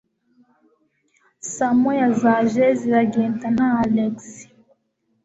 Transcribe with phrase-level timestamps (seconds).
[1.53, 4.15] Saa moya zaje ziragenda nta Alex.